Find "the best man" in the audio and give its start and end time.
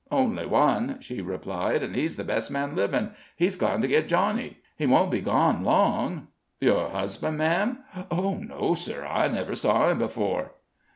2.17-2.75